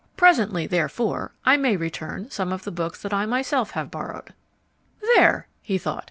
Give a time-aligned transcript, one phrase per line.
[0.17, 4.33] PRESENTLY, therefore, I may return some of the books that I myself have borrowed.
[5.15, 5.99] "There!" he thought.